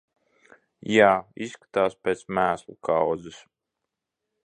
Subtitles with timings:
[0.93, 1.09] Jā,
[1.47, 3.43] izskatās pēc mēslu kaudzes.